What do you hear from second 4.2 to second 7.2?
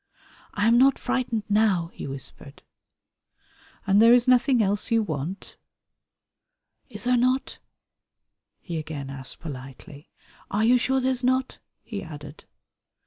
nothing else you want?" "Is there